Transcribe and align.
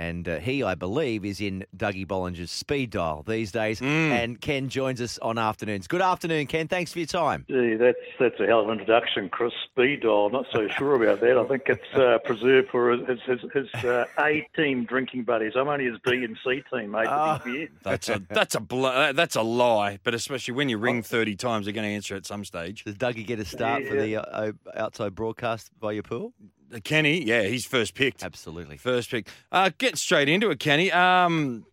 And 0.00 0.26
uh, 0.26 0.38
he, 0.38 0.62
I 0.62 0.76
believe, 0.76 1.26
is 1.26 1.42
in 1.42 1.66
Dougie 1.76 2.06
Bollinger's 2.06 2.50
speed 2.50 2.88
dial 2.88 3.22
these 3.28 3.52
days. 3.52 3.82
And 3.82 4.40
Ken 4.40 4.70
joins 4.70 4.98
us 4.98 5.18
on 5.18 5.36
afternoons. 5.36 5.88
Good 5.88 6.00
afternoon, 6.00 6.46
Ken. 6.46 6.68
Thanks 6.68 6.90
for 6.90 7.00
your 7.00 7.06
time. 7.06 7.44
Gee, 7.50 7.74
that's 7.74 7.98
that's 8.18 8.40
a 8.40 8.46
hell 8.46 8.60
of 8.60 8.70
an 8.70 8.78
introduction, 8.78 9.28
Chris. 9.28 9.52
Speed 9.70 10.00
dial. 10.00 10.30
Not 10.30 10.46
so 10.52 10.68
sure 10.78 10.94
about 10.94 11.20
that. 11.20 11.36
I 11.36 11.44
think 11.44 11.64
it's 11.66 11.94
uh, 11.94 12.16
preserved 12.24 12.70
for 12.70 12.92
his 12.92 13.20
his, 13.26 13.40
his 13.52 13.84
uh, 13.84 14.06
A 14.18 14.48
team 14.56 14.86
drinking 14.86 15.24
buddies. 15.24 15.52
I'm 15.54 15.68
only 15.68 15.84
his 15.84 15.98
B 16.02 16.24
and 16.24 16.34
C 16.46 16.62
team, 16.72 16.92
mate. 16.92 17.04
to. 17.44 17.68
That's 17.82 18.08
a 18.08 18.22
that's 18.30 18.54
a 18.54 18.60
bl- 18.60 18.86
uh, 18.86 19.12
that's 19.12 19.36
a 19.36 19.42
lie. 19.42 19.98
But 20.02 20.14
especially 20.14 20.54
when 20.54 20.70
you 20.70 20.78
ring 20.78 21.02
thirty 21.02 21.36
times, 21.36 21.66
they're 21.66 21.74
going 21.74 21.86
to 21.86 21.94
answer 21.94 22.16
at 22.16 22.24
some 22.24 22.46
stage. 22.46 22.84
Does 22.84 22.94
Dougie 22.94 23.26
get 23.26 23.38
a 23.38 23.44
start 23.44 23.86
for 23.86 24.00
the 24.00 24.16
uh, 24.16 24.52
outside 24.74 25.14
broadcast 25.14 25.70
by 25.78 25.92
your 25.92 26.04
pool? 26.04 26.32
Uh, 26.72 26.78
Kenny, 26.82 27.22
yeah, 27.24 27.42
he's 27.42 27.66
first 27.66 27.94
picked. 27.94 28.22
Absolutely. 28.22 28.76
First 28.76 29.10
pick. 29.10 29.28
Uh, 29.50 29.70
get 29.78 29.98
straight 29.98 30.28
into 30.28 30.50
it, 30.50 30.60
Kenny. 30.60 30.90
Um, 30.92 31.66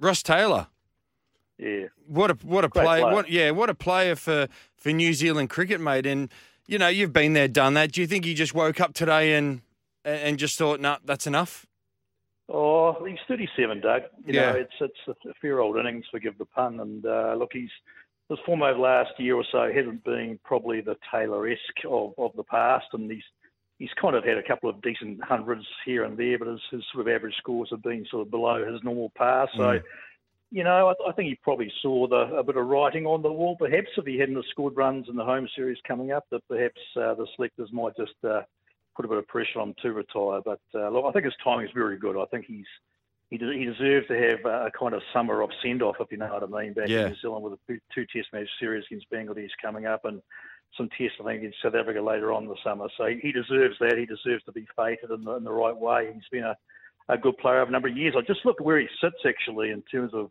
Ross 0.00 0.22
Taylor. 0.22 0.68
Yeah. 1.58 1.86
What 2.06 2.30
a 2.30 2.34
what 2.44 2.64
a 2.64 2.68
Great 2.68 2.84
player. 2.84 3.02
player. 3.02 3.14
What 3.14 3.30
yeah, 3.30 3.50
what 3.50 3.68
a 3.70 3.74
player 3.74 4.14
for 4.16 4.48
for 4.76 4.92
New 4.92 5.12
Zealand 5.12 5.50
cricket, 5.50 5.80
mate. 5.80 6.06
And 6.06 6.30
you 6.66 6.78
know, 6.78 6.88
you've 6.88 7.12
been 7.12 7.32
there, 7.32 7.48
done 7.48 7.74
that. 7.74 7.92
Do 7.92 8.00
you 8.00 8.06
think 8.06 8.24
he 8.24 8.34
just 8.34 8.54
woke 8.54 8.80
up 8.80 8.94
today 8.94 9.34
and 9.34 9.62
and 10.04 10.38
just 10.38 10.56
thought, 10.56 10.80
no, 10.80 10.96
that's 11.04 11.26
enough? 11.26 11.66
Oh, 12.50 13.04
he's 13.04 13.18
37, 13.28 13.80
Doug. 13.82 14.02
You 14.24 14.34
Yeah. 14.34 14.52
know, 14.52 14.58
it's 14.58 14.72
it's 14.80 15.24
a 15.26 15.34
fair 15.42 15.60
old 15.60 15.76
innings, 15.76 16.06
forgive 16.10 16.38
the 16.38 16.46
pun. 16.46 16.80
And 16.80 17.04
uh, 17.04 17.34
look, 17.36 17.50
he's 17.52 17.70
his 18.30 18.38
form 18.46 18.62
over 18.62 18.74
the 18.74 18.80
last 18.80 19.10
year 19.18 19.34
or 19.34 19.44
so 19.50 19.70
hasn't 19.74 20.04
been 20.04 20.38
probably 20.44 20.80
the 20.80 20.96
Taylor-esque 21.12 21.84
of, 21.88 22.12
of 22.18 22.30
the 22.36 22.44
past, 22.44 22.86
and 22.92 23.10
he's 23.10 23.22
he's 23.78 23.90
kind 24.00 24.16
of 24.16 24.24
had 24.24 24.38
a 24.38 24.42
couple 24.42 24.68
of 24.68 24.80
decent 24.82 25.22
hundreds 25.22 25.64
here 25.84 26.04
and 26.04 26.16
there, 26.16 26.38
but 26.38 26.48
his, 26.48 26.60
his 26.70 26.82
sort 26.92 27.06
of 27.06 27.14
average 27.14 27.36
scores 27.36 27.68
have 27.70 27.82
been 27.82 28.06
sort 28.10 28.26
of 28.26 28.30
below 28.30 28.64
his 28.70 28.82
normal 28.82 29.10
par. 29.16 29.48
So. 29.56 29.80
You 30.50 30.64
know, 30.64 30.88
I, 30.88 31.10
I 31.10 31.12
think 31.12 31.28
he 31.28 31.34
probably 31.42 31.70
saw 31.82 32.06
the, 32.06 32.34
a 32.34 32.42
bit 32.42 32.56
of 32.56 32.66
writing 32.66 33.04
on 33.04 33.20
the 33.20 33.30
wall. 33.30 33.54
Perhaps 33.58 33.88
if 33.98 34.06
he 34.06 34.18
hadn't 34.18 34.42
scored 34.50 34.78
runs 34.78 35.06
in 35.10 35.14
the 35.14 35.22
home 35.22 35.46
series 35.54 35.76
coming 35.86 36.10
up, 36.10 36.24
that 36.30 36.40
perhaps 36.48 36.80
uh, 36.96 37.12
the 37.12 37.26
selectors 37.36 37.68
might 37.70 37.94
just 37.98 38.14
uh, 38.26 38.40
put 38.96 39.04
a 39.04 39.08
bit 39.08 39.18
of 39.18 39.28
pressure 39.28 39.60
on 39.60 39.68
him 39.68 39.74
to 39.82 39.92
retire. 39.92 40.40
But 40.42 40.60
uh, 40.74 40.88
look, 40.88 41.04
I 41.04 41.12
think 41.12 41.26
his 41.26 41.34
timing 41.44 41.66
is 41.66 41.72
very 41.74 41.98
good. 41.98 42.16
I 42.16 42.24
think 42.30 42.46
he's 42.46 42.64
he, 43.28 43.36
de- 43.36 43.58
he 43.58 43.66
deserves 43.66 44.08
to 44.08 44.14
have 44.18 44.38
a 44.46 44.70
kind 44.70 44.94
of 44.94 45.02
summer 45.12 45.42
of 45.42 45.50
send 45.62 45.82
off, 45.82 45.96
if 46.00 46.10
you 46.10 46.16
know 46.16 46.32
what 46.32 46.42
I 46.42 46.62
mean, 46.62 46.72
back 46.72 46.88
Yeah. 46.88 47.02
in 47.02 47.08
New 47.08 47.16
Zealand 47.20 47.44
with 47.44 47.52
a 47.52 47.58
two, 47.66 47.78
two 47.94 48.06
Test 48.06 48.32
match 48.32 48.48
series 48.58 48.84
against 48.86 49.10
Bangladesh 49.10 49.50
coming 49.60 49.84
up 49.84 50.06
and 50.06 50.22
some 50.76 50.88
tests 50.96 51.16
I 51.20 51.24
think 51.24 51.42
in 51.44 51.52
South 51.62 51.74
Africa 51.74 52.00
later 52.00 52.32
on 52.32 52.44
in 52.44 52.48
the 52.48 52.56
summer. 52.62 52.88
So 52.96 53.06
he, 53.06 53.32
deserves 53.32 53.76
that. 53.80 53.96
He 53.98 54.06
deserves 54.06 54.44
to 54.44 54.52
be 54.52 54.66
fated 54.76 55.10
in 55.10 55.24
the, 55.24 55.32
in 55.36 55.44
the 55.44 55.52
right 55.52 55.76
way. 55.76 56.10
He's 56.12 56.22
been 56.30 56.44
a, 56.44 56.56
a 57.08 57.18
good 57.18 57.36
player 57.38 57.60
over 57.60 57.68
a 57.68 57.72
number 57.72 57.88
of 57.88 57.96
years. 57.96 58.14
I 58.16 58.20
just 58.22 58.44
looked 58.44 58.60
where 58.60 58.78
he 58.78 58.86
sits 59.00 59.16
actually 59.26 59.70
in 59.70 59.82
terms 59.82 60.12
of 60.14 60.30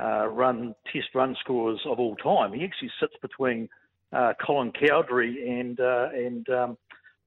uh, 0.00 0.26
run 0.26 0.74
test 0.92 1.08
run 1.14 1.36
scores 1.40 1.80
of 1.86 1.98
all 1.98 2.16
time. 2.16 2.52
He 2.52 2.64
actually 2.64 2.90
sits 3.00 3.14
between 3.22 3.68
uh, 4.12 4.34
Colin 4.44 4.72
Cowdrey 4.72 5.48
and 5.58 5.80
uh, 5.80 6.08
and 6.14 6.48
um, 6.50 6.78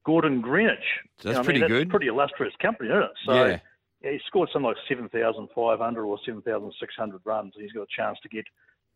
Gordon 0.06 0.40
Greenidge. 0.42 0.76
That's 1.22 1.24
You 1.24 1.32
know 1.32 1.38
what 1.40 1.48
I 1.48 1.52
mean? 1.52 1.60
pretty 1.60 1.60
good. 1.68 1.90
Pretty 1.90 2.06
illustrious 2.06 2.54
company, 2.62 2.90
isn't 2.90 3.02
it? 3.02 3.10
So 3.26 3.34
Yeah. 3.44 3.58
yeah, 4.02 4.10
he 4.12 4.20
scored 4.26 4.48
something 4.52 4.66
like 4.68 4.76
7,500 4.88 6.04
or 6.04 6.18
7,600 6.24 7.20
runs. 7.24 7.54
He's 7.58 7.72
got 7.72 7.82
a 7.82 7.86
chance 7.94 8.18
to 8.22 8.28
get 8.28 8.44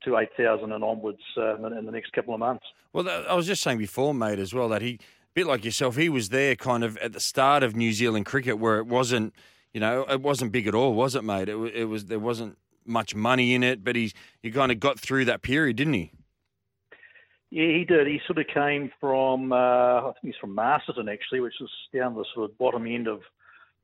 to 0.05 0.17
8,000 0.17 0.73
and 0.73 0.85
onwards 0.85 1.23
uh, 1.37 1.57
in, 1.57 1.73
in 1.77 1.87
the 1.87 1.93
next 1.93 2.13
couple 2.13 2.35
of 2.35 2.41
months. 2.41 2.65
Well, 2.93 3.09
I 3.09 3.35
was 3.35 3.47
just 3.47 3.63
saying 3.63 3.79
before, 3.79 4.15
mate, 4.15 4.39
as 4.39 4.55
well, 4.55 4.69
that 4.69 4.83
he, 4.83 4.95
a 4.95 4.99
bit 5.35 5.47
like 5.47 5.65
yourself, 5.65 5.97
he 5.97 6.09
was 6.09 6.29
there 6.29 6.57
kind 6.57 6.85
of 6.85 6.97
at 6.99 7.13
the 7.13 7.21
start 7.21 7.63
of 7.63 7.75
New 7.75 7.93
Zealand 7.93 8.27
cricket 8.27 8.59
where 8.59 8.79
it 8.79 8.87
wasn't, 8.87 9.35
you 9.73 9.81
know, 9.81 10.05
it 10.09 10.21
wasn't 10.21 10.53
big 10.53 10.67
at 10.67 10.75
all, 10.75 10.95
was 10.95 11.15
it, 11.15 11.25
mate? 11.25 11.49
It, 11.49 11.57
it 11.75 11.85
was 11.87 12.07
there 12.07 12.19
wasn't 12.19 12.57
much 12.87 13.15
money 13.15 13.55
in 13.55 13.63
it, 13.63 13.83
but 13.83 13.97
he 13.97 14.13
he 14.43 14.51
kind 14.51 14.71
of 14.71 14.79
got 14.79 15.01
through 15.01 15.25
that 15.25 15.43
period, 15.43 15.77
didn't 15.77 15.95
he? 15.95 16.13
Yeah, 17.51 17.69
he 17.69 17.85
did. 17.85 18.07
He 18.07 18.21
sort 18.27 18.39
of 18.39 18.47
came 18.53 18.91
from, 19.01 19.53
uh, 19.53 19.57
I 19.57 20.13
think 20.21 20.35
he's 20.35 20.41
from 20.41 20.57
Masterton 20.57 21.09
actually, 21.09 21.41
which 21.41 21.55
is 21.61 21.71
down 21.95 22.15
the 22.15 22.25
sort 22.35 22.51
of 22.51 22.59
bottom 22.59 22.87
end 22.87 23.07
of 23.07 23.21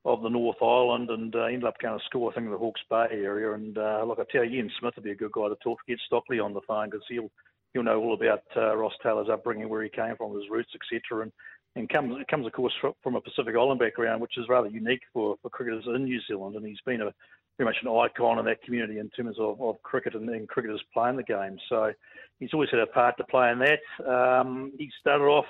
of 0.04 0.22
the 0.22 0.30
North 0.30 0.62
Island, 0.62 1.10
and 1.10 1.34
uh, 1.34 1.44
ended 1.44 1.64
up 1.64 1.78
going 1.78 1.98
to 1.98 2.04
school, 2.04 2.28
I 2.28 2.34
think, 2.34 2.46
in 2.46 2.52
the 2.52 2.58
Hawke's 2.58 2.80
Bay 2.88 3.06
area. 3.12 3.52
And 3.52 3.76
uh, 3.76 4.02
look, 4.06 4.18
I 4.18 4.24
tell 4.30 4.44
you, 4.44 4.58
Ian 4.58 4.70
Smith 4.78 4.94
would 4.96 5.04
be 5.04 5.10
a 5.10 5.16
good 5.16 5.32
guy 5.32 5.48
to 5.48 5.56
talk 5.62 5.78
to. 5.78 5.92
Get 5.92 6.00
Stockley 6.06 6.40
on 6.40 6.54
the 6.54 6.60
phone 6.66 6.90
because 6.90 7.04
he'll 7.08 7.30
he'll 7.72 7.82
know 7.82 8.00
all 8.00 8.14
about 8.14 8.42
uh, 8.56 8.76
Ross 8.76 8.94
Taylor's 9.02 9.28
upbringing, 9.30 9.68
where 9.68 9.82
he 9.82 9.90
came 9.90 10.16
from, 10.16 10.34
his 10.34 10.50
roots, 10.50 10.70
etc. 10.74 11.22
And 11.22 11.32
and 11.76 11.88
comes 11.88 12.14
comes 12.28 12.46
of 12.46 12.52
course 12.52 12.74
from 13.02 13.14
a 13.14 13.20
Pacific 13.20 13.54
Island 13.56 13.80
background, 13.80 14.20
which 14.20 14.38
is 14.38 14.48
rather 14.48 14.68
unique 14.68 15.02
for, 15.12 15.36
for 15.42 15.50
cricketers 15.50 15.84
in 15.86 16.04
New 16.04 16.20
Zealand. 16.26 16.56
And 16.56 16.66
he's 16.66 16.80
been 16.84 17.02
a 17.02 17.12
very 17.58 17.68
much 17.68 17.76
an 17.82 17.88
icon 17.88 18.38
in 18.38 18.44
that 18.46 18.62
community 18.62 18.98
in 18.98 19.10
terms 19.10 19.36
of, 19.38 19.60
of 19.60 19.82
cricket 19.82 20.14
and, 20.14 20.28
and 20.30 20.48
cricketers 20.48 20.82
playing 20.94 21.16
the 21.16 21.22
game. 21.22 21.58
So 21.68 21.92
he's 22.38 22.54
always 22.54 22.70
had 22.70 22.80
a 22.80 22.86
part 22.86 23.16
to 23.18 23.24
play 23.24 23.50
in 23.50 23.58
that. 23.58 24.10
Um, 24.10 24.72
he 24.78 24.90
started 24.98 25.24
off 25.24 25.44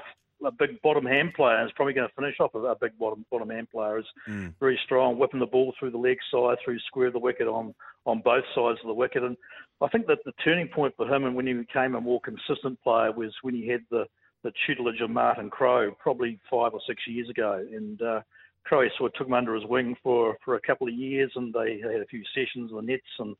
a 0.45 0.51
big 0.51 0.81
bottom 0.83 1.05
hand 1.05 1.35
player 1.35 1.65
is 1.65 1.73
probably 1.73 1.93
going 1.95 2.09
to 2.09 2.15
finish 2.15 2.37
off 2.41 2.55
a, 2.55 2.59
a 2.59 2.77
big 2.77 2.97
bottom 2.99 3.25
bottom 3.31 3.51
hand 3.51 3.71
player. 3.71 3.99
Is 3.99 4.07
Mm. 4.29 4.55
very 4.59 4.79
strong, 4.85 5.19
whipping 5.19 5.41
the 5.41 5.47
ball 5.47 5.75
through 5.79 5.91
the 5.91 5.99
leg 5.99 6.19
side, 6.31 6.59
through 6.65 6.79
square 6.81 7.09
of 7.09 7.13
the 7.13 7.19
wicket 7.19 7.49
on 7.49 7.75
on 8.07 8.21
both 8.21 8.45
sides 8.55 8.79
of 8.81 8.87
the 8.87 8.95
wicket. 8.95 9.23
And 9.23 9.37
I 9.81 9.89
think 9.89 10.07
that 10.07 10.19
the 10.25 10.33
turning 10.45 10.69
point 10.69 10.95
for 10.97 11.07
him 11.07 11.25
and 11.25 11.35
when 11.35 11.47
he 11.47 11.53
became 11.53 11.95
a 11.95 12.01
more 12.01 12.21
consistent 12.21 12.81
player 12.83 13.13
was 13.13 13.33
when 13.43 13.55
he 13.55 13.69
had 13.69 13.83
the 13.91 14.07
the 14.43 14.53
tutelage 14.67 15.03
of 15.03 15.11
Martin 15.11 15.51
Crowe, 15.51 15.91
probably 15.99 16.39
five 16.51 16.73
or 16.73 16.81
six 16.87 17.07
years 17.07 17.29
ago. 17.29 17.63
And 17.73 18.01
uh, 18.01 18.23
Crowe 18.65 18.89
sort 18.97 19.13
of 19.13 19.15
took 19.15 19.27
him 19.27 19.35
under 19.35 19.55
his 19.55 19.67
wing 19.67 19.97
for, 20.03 20.39
for 20.45 20.55
a 20.55 20.61
couple 20.63 20.89
of 20.89 20.95
years, 20.95 21.31
and 21.37 21.53
they 21.53 21.79
had 21.79 22.01
a 22.01 22.07
few 22.07 22.23
sessions 22.35 22.71
in 22.71 22.77
the 22.77 22.83
nets, 22.83 23.03
and, 23.19 23.37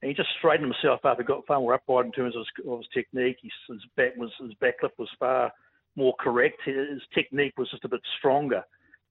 and 0.00 0.08
he 0.08 0.14
just 0.14 0.30
straightened 0.38 0.72
himself 0.72 1.04
up. 1.04 1.18
He 1.18 1.24
got 1.24 1.46
far 1.46 1.60
more 1.60 1.74
upright 1.74 2.06
in 2.06 2.12
terms 2.12 2.34
of 2.34 2.46
his, 2.56 2.66
of 2.66 2.78
his 2.78 2.88
technique. 2.94 3.36
His, 3.42 3.52
his 3.68 3.82
back 3.94 4.16
was 4.16 4.30
his 4.40 4.54
backlift 4.54 4.96
was 4.98 5.10
far 5.18 5.52
more 5.98 6.14
correct. 6.18 6.58
His 6.64 7.02
technique 7.14 7.54
was 7.58 7.70
just 7.70 7.84
a 7.84 7.88
bit 7.88 8.00
stronger, 8.18 8.62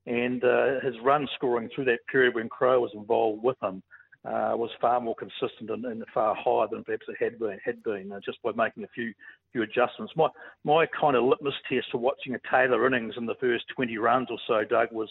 and 0.05 0.43
uh, 0.43 0.79
his 0.81 0.95
run 1.03 1.27
scoring 1.35 1.69
through 1.73 1.85
that 1.85 1.99
period 2.11 2.33
when 2.33 2.49
Crowe 2.49 2.79
was 2.81 2.91
involved 2.95 3.43
with 3.43 3.57
him 3.61 3.83
uh, 4.25 4.53
was 4.55 4.69
far 4.81 4.99
more 4.99 5.15
consistent 5.15 5.69
and, 5.69 5.85
and 5.85 6.03
far 6.13 6.35
higher 6.35 6.67
than 6.71 6.83
perhaps 6.83 7.05
it 7.07 7.15
had 7.23 7.37
been, 7.39 7.59
had 7.63 7.81
been 7.83 8.11
uh, 8.11 8.19
just 8.25 8.41
by 8.41 8.51
making 8.55 8.83
a 8.83 8.87
few 8.95 9.13
few 9.53 9.61
adjustments. 9.63 10.13
My 10.15 10.27
my 10.63 10.85
kind 10.99 11.15
of 11.15 11.23
litmus 11.23 11.53
test 11.69 11.87
for 11.91 11.99
watching 11.99 12.35
a 12.35 12.39
Taylor 12.51 12.85
innings 12.87 13.15
in 13.17 13.25
the 13.25 13.35
first 13.35 13.65
20 13.75 13.97
runs 13.97 14.27
or 14.29 14.39
so, 14.47 14.63
Doug, 14.63 14.89
was 14.91 15.09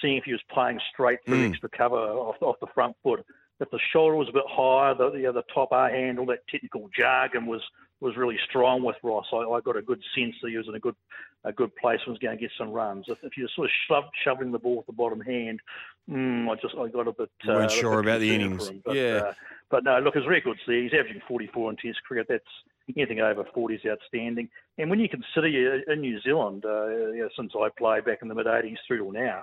seeing 0.00 0.16
if 0.16 0.24
he 0.24 0.32
was 0.32 0.42
playing 0.52 0.80
straight 0.92 1.18
through 1.24 1.46
Mm. 1.46 1.50
extra 1.50 1.68
cover 1.68 1.96
off, 1.96 2.36
off 2.40 2.56
the 2.60 2.66
front 2.74 2.96
foot. 3.02 3.24
The 3.74 3.80
shoulder 3.92 4.14
was 4.14 4.28
a 4.28 4.32
bit 4.32 4.44
higher, 4.48 4.94
the, 4.94 5.10
you 5.16 5.24
know, 5.24 5.32
the 5.32 5.42
top 5.52 5.72
R 5.72 5.90
hand, 5.90 6.20
all 6.20 6.26
that 6.26 6.46
technical 6.46 6.88
jargon 6.96 7.44
was 7.46 7.60
was 7.98 8.16
really 8.16 8.38
strong 8.48 8.84
with 8.84 8.94
Ross. 9.02 9.26
I, 9.32 9.38
I 9.38 9.60
got 9.62 9.76
a 9.76 9.82
good 9.82 10.00
sense 10.14 10.36
that 10.42 10.50
he 10.50 10.56
was 10.56 10.68
in 10.68 10.76
a 10.76 10.78
good 10.78 10.94
a 11.42 11.52
good 11.52 11.74
place 11.74 11.98
and 12.06 12.12
was 12.12 12.20
going 12.20 12.38
to 12.38 12.40
get 12.40 12.52
some 12.56 12.70
runs. 12.70 13.06
If, 13.08 13.18
if 13.24 13.36
you're 13.36 13.48
sort 13.56 13.64
of 13.64 13.72
shoved, 13.88 14.14
shoveling 14.22 14.52
the 14.52 14.60
ball 14.60 14.76
with 14.76 14.86
the 14.86 14.92
bottom 14.92 15.20
hand, 15.20 15.58
mm, 16.08 16.48
I 16.48 16.54
just 16.54 16.76
I 16.76 16.86
got 16.86 17.08
a 17.08 17.12
bit. 17.12 17.28
You 17.42 17.52
weren't 17.52 17.72
uh, 17.72 17.74
sure 17.74 17.96
bit 17.96 18.10
about 18.10 18.20
the 18.20 18.32
innings. 18.32 18.68
him. 18.68 18.80
But, 18.84 18.94
Yeah. 18.94 19.22
Uh, 19.26 19.32
but 19.70 19.82
no, 19.82 19.98
look, 19.98 20.14
his 20.14 20.28
record's 20.28 20.60
there. 20.68 20.80
He's 20.80 20.94
averaging 20.94 21.22
44 21.26 21.70
in 21.70 21.76
Test 21.76 21.98
cricket. 22.06 22.26
That's 22.28 22.96
anything 22.96 23.18
over 23.18 23.44
40 23.52 23.74
is 23.74 23.80
outstanding. 23.84 24.48
And 24.78 24.88
when 24.88 25.00
you 25.00 25.08
consider 25.08 25.48
you 25.48 25.82
in 25.88 26.00
New 26.00 26.20
Zealand, 26.20 26.64
uh, 26.64 26.86
you 26.86 27.22
know, 27.22 27.28
since 27.36 27.52
I 27.58 27.70
played 27.76 28.04
back 28.04 28.18
in 28.22 28.28
the 28.28 28.36
mid 28.36 28.46
80s 28.46 28.76
through 28.86 28.98
till 28.98 29.10
now, 29.10 29.42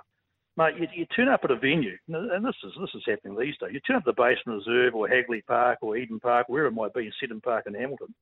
mate, 0.56 0.74
you, 0.78 0.86
you 0.94 1.06
turn 1.06 1.28
up 1.28 1.40
at 1.44 1.50
a 1.50 1.56
venue, 1.56 1.96
and 2.08 2.44
this 2.44 2.54
is 2.64 2.72
this 2.80 2.90
is 2.94 3.02
happening 3.06 3.38
these 3.38 3.56
days. 3.58 3.70
You 3.72 3.80
turn 3.80 3.96
up 3.96 4.02
at 4.06 4.16
the 4.16 4.22
Basin 4.22 4.52
Reserve 4.52 4.94
or 4.94 5.08
Hagley 5.08 5.42
Park 5.42 5.78
or 5.82 5.96
Eden 5.96 6.20
Park, 6.20 6.48
wherever 6.48 6.68
it 6.68 6.72
might 6.72 6.94
be, 6.94 7.06
in 7.06 7.12
Seddon 7.20 7.40
Park 7.40 7.64
in 7.66 7.74
Hamilton. 7.74 8.14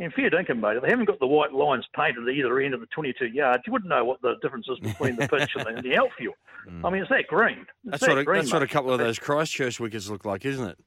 And 0.00 0.12
fair 0.12 0.30
dinkum, 0.30 0.60
mate, 0.60 0.76
if 0.76 0.82
they 0.84 0.90
haven't 0.90 1.06
got 1.06 1.18
the 1.18 1.26
white 1.26 1.52
lines 1.52 1.84
painted 1.96 2.28
at 2.28 2.32
either 2.32 2.60
end 2.60 2.72
of 2.72 2.78
the 2.78 2.86
22 2.86 3.26
yards, 3.26 3.64
you 3.66 3.72
wouldn't 3.72 3.88
know 3.88 4.04
what 4.04 4.22
the 4.22 4.36
difference 4.42 4.68
is 4.70 4.78
between 4.78 5.16
the 5.16 5.26
pitch 5.26 5.50
and 5.56 5.66
the, 5.66 5.70
and 5.70 5.82
the 5.84 5.96
outfield. 5.96 6.36
I 6.84 6.90
mean, 6.90 7.02
it's 7.02 7.10
that 7.10 7.26
green. 7.26 7.62
It's 7.62 7.68
That's 7.84 8.00
that 8.02 8.10
what 8.10 8.18
a, 8.18 8.24
green, 8.24 8.38
that's 8.42 8.52
what 8.52 8.62
a 8.62 8.68
couple 8.68 8.92
of 8.92 9.00
those 9.00 9.18
Christchurch 9.18 9.80
wickets 9.80 10.08
look 10.08 10.24
like, 10.24 10.44
isn't 10.44 10.68
it? 10.68 10.78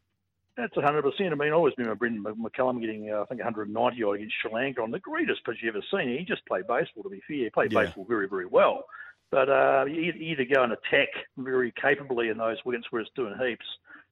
That's 0.55 0.73
100%. 0.75 1.03
I 1.19 1.35
mean, 1.35 1.49
I 1.49 1.51
always 1.51 1.73
remember 1.77 1.95
Brendon 1.95 2.23
McCullum 2.23 2.79
getting, 2.79 3.11
uh, 3.11 3.21
I 3.21 3.25
think, 3.25 3.39
190 3.41 4.03
odd 4.03 4.11
against 4.13 4.35
Sri 4.41 4.51
Lanka 4.53 4.81
on 4.81 4.91
the 4.91 4.99
greatest 4.99 5.43
pitch 5.45 5.57
you 5.61 5.69
ever 5.69 5.81
seen. 5.91 6.17
He 6.17 6.23
just 6.23 6.45
played 6.45 6.67
baseball, 6.67 7.03
to 7.03 7.09
be 7.09 7.21
fair. 7.27 7.37
He 7.37 7.49
played 7.49 7.73
Yeah. 7.73 7.83
baseball 7.83 8.05
very, 8.07 8.29
very 8.29 8.45
well. 8.45 8.85
But 9.31 9.49
uh, 9.49 9.85
you 9.87 10.11
either- 10.11 10.45
go 10.53 10.63
and 10.63 10.73
attack 10.73 11.07
very 11.37 11.71
capably 11.81 12.29
in 12.29 12.37
those 12.37 12.57
wickets 12.65 12.87
where 12.91 13.01
it's 13.01 13.11
doing 13.15 13.33
heaps 13.39 13.65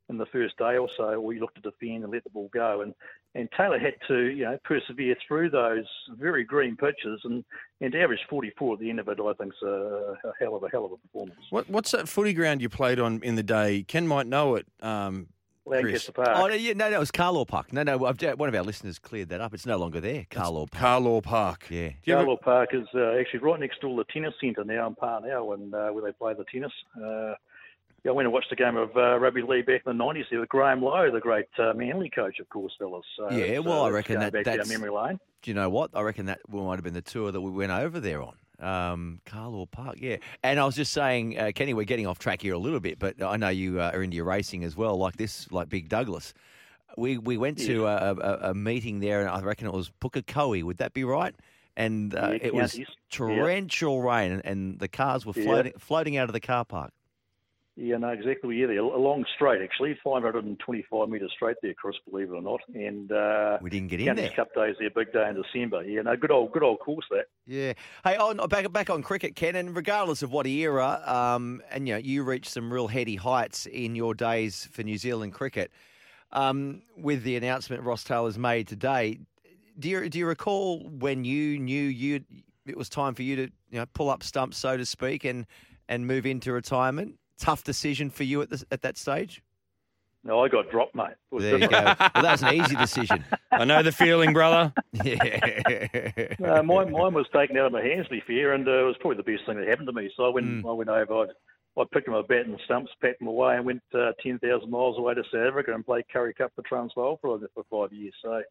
in 0.10 0.18
the 0.18 0.26
first 0.28 0.58
day 0.58 0.78
or 0.78 0.90
so, 0.98 1.22
or 1.22 1.34
you 1.34 1.40
look 1.40 1.54
to 1.54 1.62
defend 1.62 2.04
and 2.04 2.12
let 2.12 2.24
the 2.24 2.30
ball 2.32 2.50
go. 2.52 2.82
And, 2.82 2.96
and 3.36 3.48
Taylor 3.56 3.78
had 3.78 3.94
to, 4.08 4.18
you 4.18 4.44
know, 4.44 4.58
persevere 4.64 5.16
through 5.28 5.52
those 5.52 5.86
very 6.18 6.44
green 6.44 6.76
pitches 6.76 7.22
and, 7.26 7.44
and 7.82 7.94
average 7.94 8.22
44 8.30 8.74
at 8.74 8.80
the 8.80 8.90
end 8.90 9.00
of 9.00 9.08
it, 9.08 9.20
I 9.20 9.34
think's 9.34 9.58
a, 9.62 10.16
a 10.24 10.32
hell 10.40 10.56
of 10.56 10.64
a 10.64 10.70
hell 10.70 10.86
of 10.86 10.94
a 10.94 10.98
performance. 10.98 11.40
What, 11.52 11.70
what's 11.70 11.92
that 11.92 12.10
footy 12.10 12.34
ground 12.34 12.62
you 12.62 12.70
played 12.70 13.00
on 13.00 13.22
in 13.22 13.36
the 13.36 13.44
day? 13.44 13.84
Ken 13.84 14.08
might 14.08 14.26
know 14.26 14.56
it. 14.56 14.66
Um, 14.82 15.28
Lancaster 15.70 16.12
Park. 16.12 16.30
Oh, 16.34 16.48
no, 16.48 16.54
yeah, 16.56 16.74
no, 16.74 16.90
no, 16.90 16.98
it 16.98 17.00
was 17.00 17.12
Carlaw 17.12 17.48
Park. 17.48 17.72
No, 17.72 17.84
no, 17.84 18.06
I've- 18.06 18.26
one 18.34 18.50
of 18.50 18.56
our 18.56 18.64
listeners 18.64 19.00
cleared 19.00 19.30
that 19.30 19.42
up. 19.42 19.54
It's 19.54 19.66
no 19.66 19.78
longer 19.78 20.00
there, 20.00 20.26
Carlaw 20.30 20.70
Park. 20.70 20.84
Carlaw 21.04 21.22
Park. 21.24 21.68
Yeah. 21.70 21.90
Do 21.90 21.96
you 22.06 22.14
ever- 22.16 22.26
Carlaw 22.26 22.42
Park 22.42 22.70
is 22.74 22.88
uh, 22.96 23.12
actually 23.20 23.40
right 23.40 23.60
next 23.60 23.82
door 23.82 23.92
to 23.98 24.04
the 24.04 24.12
tennis 24.12 24.34
centre 24.42 24.64
now 24.64 24.88
in 24.88 24.96
Parnell, 24.96 25.54
and 25.54 25.74
uh, 25.74 25.90
where 25.90 26.04
they 26.04 26.12
play 26.12 26.34
the 26.34 26.46
tennis. 26.52 26.72
Uh, 26.98 27.36
yeah, 28.06 28.12
I 28.12 28.14
went 28.14 28.28
and 28.28 28.34
watched 28.34 28.52
a 28.52 28.56
game 28.56 28.78
of 28.78 28.96
uh, 28.96 29.20
rugby 29.20 29.42
league 29.42 29.66
back 29.66 29.82
in 29.86 29.98
the 29.98 30.04
nineties 30.06 30.26
there 30.32 30.40
with 30.40 30.48
Graham 30.50 30.82
Lowe, 30.82 31.12
the 31.12 31.20
great 31.20 31.48
uh, 31.58 31.74
Manly 31.74 32.10
coach, 32.10 32.40
of 32.40 32.48
course, 32.50 32.74
fellas. 32.80 33.04
So, 33.18 33.30
Yeah, 33.30 33.56
so 33.56 33.62
well, 33.64 33.84
I 33.84 33.90
reckon 33.90 34.16
going 34.16 34.24
that- 34.26 34.34
back 34.34 34.46
down 34.46 34.58
that's- 34.58 34.70
memory 34.70 34.90
lane. 34.90 35.20
Do 35.42 35.52
you 35.52 35.56
know 35.56 35.70
what? 35.70 35.92
I 35.94 36.02
reckon 36.02 36.26
that 36.26 36.40
might 36.50 36.76
have 36.76 36.84
been 36.84 36.94
the 36.94 37.02
tour 37.02 37.32
that 37.32 37.40
we 37.42 37.52
went 37.52 37.72
over 37.72 38.00
there 38.00 38.22
on. 38.22 38.36
Um, 38.60 39.22
Carlaw 39.26 39.70
Park, 39.72 39.98
yeah. 40.00 40.18
And 40.44 40.60
I 40.60 40.66
was 40.66 40.76
just 40.76 40.92
saying, 40.92 41.40
uh, 41.40 41.52
Kenny, 41.56 41.74
we're 41.74 41.86
getting 41.86 42.08
off 42.08 42.20
track 42.20 42.42
here 42.42 42.54
a 42.54 42.58
little 42.58 42.80
bit, 42.80 43.00
but 43.00 43.22
I 43.24 43.38
know 43.38 43.50
you 43.50 43.80
uh, 43.80 43.92
are 43.94 44.04
into 44.04 44.16
your 44.18 44.26
racing 44.26 44.64
as 44.64 44.76
well, 44.76 44.98
like 44.98 45.16
this, 45.18 45.50
like 45.52 45.70
Big 45.70 45.88
Douglas. 45.90 46.34
We 46.98 47.18
we 47.18 47.38
went 47.38 47.58
to 47.60 47.86
a, 47.86 48.14
a, 48.16 48.50
a 48.50 48.54
meeting 48.54 49.00
there, 49.00 49.22
and 49.22 49.30
I 49.30 49.40
reckon 49.42 49.68
it 49.68 49.74
was 49.74 49.92
Pukekohe. 50.02 50.64
Would 50.64 50.78
that 50.78 50.94
be 50.94 51.04
right? 51.04 51.36
And 51.78 52.14
uh, 52.14 52.32
Yeah, 52.32 52.38
it 52.42 52.54
was 52.54 52.80
torrential 53.10 54.02
rain, 54.02 54.42
and, 54.44 54.80
the 54.80 54.88
cars 54.88 55.26
were 55.26 55.34
Yeah. 55.36 55.44
floating 55.44 55.74
floating 55.78 56.18
out 56.18 56.28
of 56.30 56.34
the 56.34 56.40
car 56.40 56.66
park. 56.66 56.92
Yeah, 57.82 57.96
no, 57.96 58.10
exactly. 58.10 58.58
Yeah, 58.58 58.68
they're 58.68 58.80
a 58.80 58.98
long 58.98 59.24
straight 59.36 59.62
actually, 59.62 59.98
525 60.04 61.08
metres 61.08 61.32
straight 61.34 61.56
there 61.62 61.72
across, 61.72 61.96
believe 62.10 62.30
it 62.30 62.34
or 62.34 62.42
not. 62.42 62.60
And 62.76 63.10
uh, 63.10 63.58
We 63.62 63.70
didn't 63.70 63.88
get 63.88 64.02
in 64.02 64.08
Counties 64.08 64.26
there. 64.26 64.36
Cup 64.36 64.54
days, 64.54 64.76
their 64.80 64.90
big 64.90 65.14
day 65.14 65.30
in 65.30 65.42
December. 65.42 65.84
Yeah, 65.84 66.02
no, 66.02 66.18
good 66.18 66.30
old, 66.30 66.52
good 66.52 66.62
old 66.62 66.82
course 66.82 67.06
that. 67.10 67.28
Yeah. 67.46 67.74
Hey, 68.04 68.18
on 68.18 68.36
back 68.50 68.70
back 68.74 68.90
on 68.90 69.02
cricket, 69.02 69.38
Ken, 69.38 69.56
and 69.56 69.74
regardless 69.74 70.22
of 70.22 70.32
what 70.34 70.46
era, 70.46 71.02
um, 71.06 71.62
and 71.72 71.88
you 71.88 71.94
know, 71.94 72.00
you 72.00 72.24
reached 72.24 72.50
some 72.50 72.72
real 72.72 72.88
heady 72.88 73.16
heights 73.16 73.66
in 73.66 73.96
your 73.96 74.14
days 74.14 74.68
for 74.72 74.84
New 74.84 74.98
Zealand 74.98 75.34
cricket. 75.34 75.72
Um, 76.32 76.82
with 76.98 77.24
the 77.24 77.38
announcement 77.38 77.84
Ross 77.84 78.04
Taylor's 78.04 78.38
made 78.38 78.68
today, 78.68 79.20
do 79.80 79.88
you 79.90 80.10
do 80.10 80.20
you 80.20 80.28
recall 80.28 80.88
when 80.90 81.24
you 81.24 81.58
knew 81.58 81.82
you 81.82 82.26
it 82.66 82.78
was 82.78 82.90
time 82.90 83.16
for 83.16 83.24
you 83.24 83.38
to 83.38 83.44
you 83.44 83.80
know 83.80 83.86
pull 83.94 84.10
up 84.10 84.22
stumps, 84.22 84.58
so 84.58 84.76
to 84.76 84.86
speak, 84.86 85.24
and 85.24 85.46
and 85.88 86.06
move 86.06 86.26
into 86.26 86.52
retirement? 86.52 87.19
Tough 87.40 87.64
decision 87.64 88.10
for 88.10 88.24
you 88.24 88.42
at 88.42 88.50
this, 88.50 88.66
at 88.72 88.82
that 88.82 88.98
stage. 88.98 89.42
No, 90.24 90.44
I 90.44 90.50
got 90.50 90.70
dropped, 90.70 90.94
mate. 90.96 91.16
Was 91.32 91.44
There 91.44 91.58
you 91.58 91.68
go. 91.70 91.82
Well, 91.82 91.96
that 91.96 92.32
was 92.32 92.44
an 92.44 92.54
easy 92.54 92.76
decision. 92.76 93.24
I 93.52 93.64
know 93.64 93.82
the 93.82 93.94
feeling, 93.94 94.34
brother. 94.34 94.74
Yeah. 95.04 96.34
No, 96.40 96.62
mine, 96.64 96.92
mine 96.92 97.14
was 97.14 97.28
taken 97.34 97.58
out 97.58 97.68
of 97.68 97.72
my 97.72 97.82
hands, 97.82 98.06
to 98.08 98.12
be 98.12 98.22
fair, 98.28 98.52
and 98.54 98.68
uh, 98.68 98.72
it 98.82 98.84
was 98.84 98.98
probably 99.00 99.16
the 99.18 99.24
best 99.24 99.46
thing 99.46 99.58
that 99.58 99.68
happened 99.68 99.88
to 99.88 99.94
me. 99.94 100.12
So 100.18 100.26
I 100.26 100.30
went, 100.30 100.46
Mm. 100.64 100.70
I 100.70 100.74
went 100.74 100.90
over. 100.90 101.14
I, 101.14 101.26
I 101.78 101.84
picked 101.94 102.08
him 102.08 102.14
up 102.14 102.30
my 102.30 102.36
bat 102.36 102.46
and 102.46 102.60
stumps, 102.66 102.92
packed 103.02 103.20
them 103.20 103.28
away, 103.28 103.56
and 103.56 103.66
went 103.66 103.82
uh, 103.94 104.12
10,000 104.22 104.70
miles 104.70 104.98
away 104.98 105.14
to 105.14 105.24
South 105.32 105.48
Africa 105.48 105.74
and 105.74 105.86
played 105.86 106.06
Currie 106.12 106.34
Cup 106.34 106.52
for 106.56 106.64
Transvaal 106.64 107.20
for, 107.22 107.40
for 107.54 107.64
five 107.70 107.94
years. 107.94 108.14
So 108.22 108.42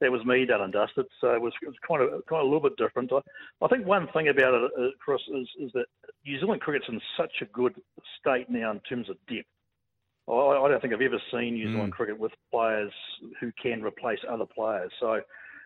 that 0.00 0.10
was 0.10 0.24
me 0.24 0.44
done 0.44 0.62
and 0.62 0.72
dusted. 0.72 1.06
So 1.20 1.32
it 1.32 1.40
was, 1.40 1.52
it 1.62 1.68
was 1.68 1.76
kind 1.86 2.02
of 2.02 2.26
kind 2.26 2.40
of 2.40 2.46
a 2.46 2.50
little 2.52 2.68
bit 2.68 2.76
different. 2.76 3.12
I, 3.12 3.20
I 3.64 3.68
think 3.68 3.86
one 3.86 4.08
thing 4.12 4.28
about 4.28 4.54
it, 4.54 4.70
uh, 4.78 4.88
Chris, 4.98 5.20
is, 5.28 5.48
is 5.60 5.70
that 5.74 5.86
New 6.26 6.40
Zealand 6.40 6.60
cricket's 6.60 6.88
in 6.88 7.00
such 7.16 7.32
a 7.40 7.46
good 7.46 7.74
state 8.18 8.50
now 8.50 8.72
in 8.72 8.80
terms 8.80 9.08
of 9.08 9.16
depth. 9.28 9.46
I, 10.28 10.32
I 10.32 10.68
don't 10.68 10.80
think 10.80 10.94
I've 10.94 11.00
ever 11.00 11.20
seen 11.32 11.54
New 11.54 11.72
Zealand 11.72 11.92
cricket 11.92 12.18
with 12.18 12.32
players 12.50 12.92
who 13.40 13.52
can 13.62 13.82
replace 13.82 14.20
other 14.28 14.46
players. 14.46 14.90
So 14.98 15.20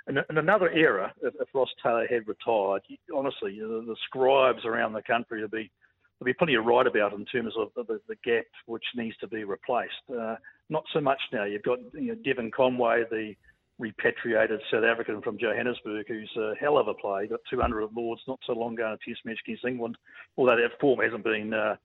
in, 0.09 0.19
in 0.19 0.39
another 0.39 0.71
era, 0.71 1.13
if, 1.23 1.35
if 1.41 1.49
Ross 1.55 1.69
Taylor 1.83 2.07
had 2.09 2.29
retired, 2.29 2.83
honestly, 3.15 3.59
the, 3.61 3.85
the 3.87 3.97
scribes 4.07 4.65
around 4.65 4.93
the 4.93 5.03
country 5.03 5.43
would 5.43 5.51
be 5.51 5.71
there'd 6.19 6.27
be 6.27 6.39
plenty 6.39 6.55
to 6.55 6.61
write 6.61 6.87
about 6.87 7.13
in 7.13 7.25
terms 7.27 7.55
of 7.59 7.69
the, 7.77 8.01
the, 8.09 8.17
gap 8.25 8.47
which 8.67 8.85
needs 8.95 9.17
to 9.19 9.29
be 9.29 9.45
replaced. 9.45 9.93
Uh, 10.11 10.37
not 10.71 10.85
so 10.93 11.01
much 11.01 11.21
now. 11.33 11.45
You've 11.45 11.63
got 11.63 11.79
you 11.93 12.09
know, 12.09 12.17
Devon 12.25 12.51
Conway, 12.51 13.05
the 13.11 13.35
repatriated 13.79 14.61
South 14.71 14.85
African 14.85 15.21
from 15.21 15.39
Johannesburg, 15.39 16.07
who's 16.09 16.31
a 16.39 16.55
hell 16.59 16.79
of 16.79 16.89
a 16.89 16.95
player. 16.95 17.23
He 17.23 17.29
got 17.29 17.41
200 17.51 17.83
at 17.83 17.95
Lords 17.95 18.23
not 18.27 18.41
so 18.47 18.55
long 18.55 18.75
ago 18.75 18.87
in 18.87 18.93
a 18.93 18.99
Test 18.99 19.25
match 19.25 19.39
against 19.45 19.65
England, 19.65 19.99
although 20.37 20.57
that 20.57 20.81
form 20.81 21.01
hasn't 21.01 21.25
been 21.25 21.53
uh, 21.53 21.77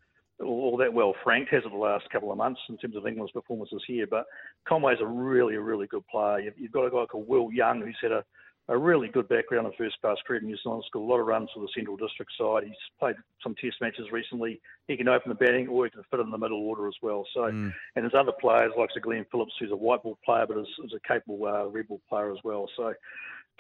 all 0.42 0.72
all 0.72 0.78
that 0.78 0.94
well 0.94 1.14
franked, 1.24 1.52
has 1.52 1.64
it 1.66 1.72
the 1.72 1.78
last 1.78 2.10
couple 2.10 2.32
of 2.32 2.38
months 2.38 2.62
in 2.70 2.78
terms 2.78 2.96
of 2.96 3.06
England's 3.06 3.34
performances 3.34 3.84
here. 3.86 4.08
But 4.10 4.26
Conway's 4.68 5.00
a 5.02 5.06
really, 5.06 5.56
really 5.56 5.88
good 5.88 6.08
player. 6.08 6.40
You've, 6.40 6.58
you've 6.58 6.72
got 6.72 6.86
a 6.86 6.90
guy 6.90 7.06
called 7.06 7.28
Will 7.28 7.52
Young, 7.52 7.82
who's 7.82 7.98
had 8.02 8.12
a, 8.12 8.24
a 8.68 8.78
really 8.78 9.08
good 9.08 9.28
background 9.28 9.68
in 9.68 9.74
first 9.78 10.00
class 10.02 10.18
cricket 10.26 10.44
in 10.44 10.50
New 10.50 10.58
Zealand. 10.64 10.84
Scored 10.88 11.04
a 11.04 11.12
lot 11.12 11.20
of 11.20 11.28
runs 11.28 11.50
for 11.54 11.60
the 11.60 11.68
Central 11.76 11.98
District 11.98 12.32
side. 12.38 12.64
He's 12.66 12.76
played 13.00 13.16
some 13.44 13.56
Test 13.56 13.82
matches 13.82 14.12
recently. 14.12 14.62
He 14.88 14.96
can 14.96 15.08
open 15.08 15.30
the 15.30 15.36
batting 15.36 15.68
or 15.68 15.86
he 15.86 15.92
can 15.92 16.04
fit 16.10 16.20
in 16.20 16.30
the 16.30 16.38
middle 16.38 16.60
order 16.60 16.88
as 16.88 16.96
well. 17.02 17.28
So, 17.34 17.46
and 17.46 17.74
there's 17.96 18.14
other 18.14 18.32
players 18.40 18.72
like 18.78 18.90
Sir 18.94 19.00
Glenn 19.02 19.26
Phillips, 19.32 19.54
who's 19.60 19.72
a 19.72 19.76
white 19.76 20.04
ball 20.04 20.18
player, 20.24 20.46
but 20.48 20.58
is, 20.58 20.68
is 20.86 20.94
a 20.94 21.08
capable 21.08 21.46
uh, 21.46 21.66
red 21.68 21.88
ball 21.88 22.02
player 22.10 22.32
as 22.32 22.40
well. 22.44 22.70
So. 22.78 22.94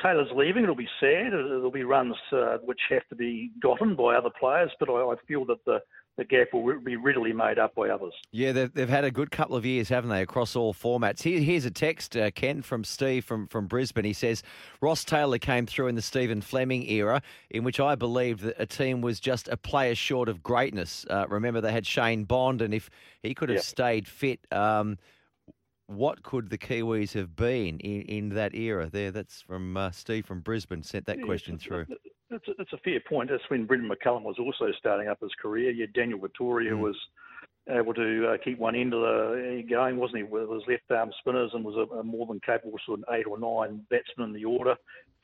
Taylor's 0.02 0.30
leaving. 0.36 0.64
It'll 0.64 0.76
be 0.76 0.88
sad. 1.00 1.28
It'll 1.34 1.72
be 1.72 1.84
runs 1.84 2.16
uh, 2.32 2.58
which 2.64 2.80
have 2.90 3.08
to 3.10 3.16
be 3.16 3.52
gotten 3.62 3.96
by 3.96 4.16
other 4.16 4.30
players, 4.40 4.72
but 4.80 4.90
I, 4.90 4.94
I 4.94 5.16
feel 5.28 5.46
that 5.46 5.64
the, 5.66 5.80
the 6.18 6.26
gap 6.26 6.48
will 6.54 6.80
be 6.80 6.96
readily 6.96 7.34
made 7.34 7.58
up 7.60 7.76
by 7.76 7.90
others. 7.90 8.14
Yeah, 8.32 8.52
they've, 8.52 8.74
they've 8.74 8.90
had 8.90 9.04
a 9.06 9.12
good 9.12 9.32
couple 9.32 9.56
of 9.56 9.66
years, 9.66 9.90
haven't 9.90 10.10
they, 10.10 10.22
across 10.22 10.56
all 10.56 10.74
formats. 10.74 11.22
Here, 11.22 11.40
here's 11.40 11.66
a 11.66 11.72
text, 11.72 12.18
uh, 12.18 12.32
Ken, 12.32 12.62
from 12.62 12.84
Steve 12.84 13.24
from, 13.26 13.48
from 13.48 13.68
Brisbane. 13.68 14.06
He 14.06 14.14
says, 14.14 14.44
Ross 14.82 15.04
Taylor 15.04 15.38
came 15.38 15.66
through 15.66 15.88
in 15.88 15.96
the 15.96 16.02
Stephen 16.02 16.42
Fleming 16.42 16.90
era, 16.90 17.22
in 17.50 17.64
which 17.64 17.80
I 17.80 17.96
believed 17.96 18.42
that 18.42 18.56
a 18.60 18.66
team 18.66 19.02
was 19.02 19.20
just 19.20 19.48
a 19.48 19.58
player 19.58 19.96
short 19.96 20.28
of 20.30 20.44
greatness. 20.44 21.06
Uh, 21.10 21.26
remember, 21.30 21.62
they 21.62 21.72
had 21.72 21.86
Shane 21.86 22.26
Bond, 22.26 22.62
and 22.62 22.74
if 22.74 22.90
he 23.24 23.34
could 23.34 23.50
have 23.50 23.58
Yeah. 23.58 23.62
stayed 23.64 24.08
fit, 24.08 24.40
um, 24.52 24.98
what 25.92 26.24
could 26.24 26.50
the 26.50 26.58
Kiwis 26.58 27.14
have 27.14 27.36
been 27.36 27.80
in, 27.80 28.02
in 28.04 28.30
that 28.30 28.56
era? 28.56 28.90
There, 28.90 29.12
that's 29.12 29.42
from 29.42 29.78
uh, 29.78 29.92
Steve 29.92 30.26
from 30.26 30.42
Brisbane, 30.42 30.84
sent 30.84 31.06
that 31.06 31.22
question 31.24 31.58
through. 31.58 31.86
It's 32.30 32.48
a, 32.48 32.52
it's 32.60 32.74
a 32.74 32.78
fair 32.78 33.00
point. 33.08 33.30
That's 33.30 33.44
when 33.50 33.66
Brendon 33.66 33.90
McCullum 33.90 34.24
was 34.24 34.38
also 34.40 34.72
starting 34.78 35.08
up 35.08 35.20
his 35.22 35.32
career. 35.42 35.72
You 35.72 35.82
had 35.82 35.94
Daniel 35.94 36.20
Vettori 36.20 36.70
who 36.70 36.78
was 36.78 36.96
able 37.70 37.94
to 37.94 38.30
uh, 38.30 38.38
keep 38.44 38.58
one 38.58 38.76
end 38.76 38.94
of 38.94 39.02
the 39.02 39.64
going, 39.70 39.98
wasn't 39.98 40.18
he, 40.18 40.24
with 40.24 40.50
his 40.50 40.64
left 40.68 40.90
arm 40.90 41.12
spinners 41.20 41.52
and 41.54 41.64
was 41.64 41.76
a, 41.76 41.96
a 41.96 42.04
more 42.04 42.26
than 42.26 42.40
capable 42.40 42.78
sort 42.86 43.02
of 43.02 43.06
eight 43.14 43.28
or 43.28 43.38
nine 43.38 43.86
batsmen 43.90 44.30
in 44.30 44.34
the 44.34 44.46
order. 44.46 44.76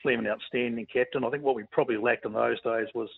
Fleming, 0.03 0.27
outstanding 0.27 0.85
captain. 0.93 1.23
I 1.23 1.29
think 1.31 1.43
what 1.43 1.55
we 1.55 1.63
probably 1.71 1.97
lacked 1.97 2.25
in 2.25 2.33
those 2.33 2.61
days 2.61 2.87
was 2.93 3.09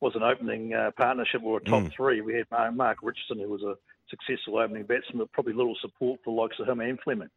was 0.00 0.14
an 0.14 0.22
opening 0.22 0.74
uh, 0.74 0.90
partnership 0.98 1.40
or 1.42 1.56
a 1.56 1.64
top 1.64 1.90
three. 1.96 2.20
We 2.20 2.34
had 2.34 2.74
Mark 2.74 2.98
Richardson, 3.02 3.38
who 3.38 3.48
was 3.48 3.62
a 3.62 3.76
successful 4.10 4.58
opening 4.58 4.84
batsman, 4.84 5.18
but 5.18 5.32
probably 5.32 5.52
little 5.52 5.76
support 5.80 6.20
for 6.24 6.34
the 6.34 6.40
likes 6.40 6.56
of 6.60 6.68
him 6.68 6.80
and 6.80 6.98
Fleming. 7.00 7.28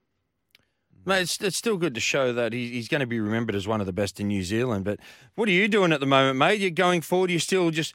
Mate, 1.06 1.22
it's, 1.22 1.42
it's 1.42 1.58
still 1.58 1.78
good 1.78 1.96
to 1.96 2.02
show 2.02 2.34
that 2.34 2.52
he, 2.54 2.70
he's 2.72 2.88
going 2.88 3.00
to 3.00 3.08
be 3.08 3.20
remembered 3.20 3.56
as 3.56 3.68
one 3.68 3.80
of 3.80 3.86
the 3.86 3.94
best 3.94 4.20
in 4.20 4.28
New 4.28 4.44
Zealand. 4.44 4.84
But 4.84 5.00
what 5.36 5.48
are 5.48 5.52
you 5.52 5.68
doing 5.68 5.94
at 5.94 6.00
the 6.00 6.06
moment, 6.06 6.38
mate? 6.38 6.60
You're 6.60 6.72
going 6.72 7.02
forward. 7.02 7.30
You're 7.32 7.40
still 7.40 7.72
just 7.72 7.94